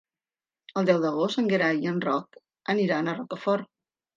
[0.81, 2.41] El deu d'agost en Gerai i en Roc
[2.75, 3.71] aniran a Rocafort.